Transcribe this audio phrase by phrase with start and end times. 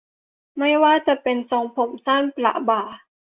[0.57, 2.81] ไม่ว่าจะเป็นทรงผมสั้นประบ่า